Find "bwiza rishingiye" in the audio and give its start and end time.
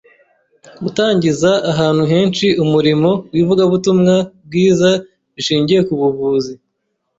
4.45-5.81